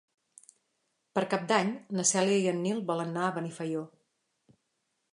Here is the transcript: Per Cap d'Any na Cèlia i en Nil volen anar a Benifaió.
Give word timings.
Per 1.17 1.23
Cap 1.33 1.43
d'Any 1.51 1.69
na 1.99 2.07
Cèlia 2.13 2.41
i 2.47 2.51
en 2.55 2.65
Nil 2.65 2.83
volen 2.91 3.15
anar 3.15 3.29
a 3.29 3.39
Benifaió. 3.39 3.89